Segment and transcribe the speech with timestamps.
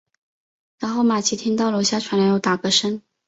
[0.79, 3.03] 然后玛琦听到楼下传来有打嗝声。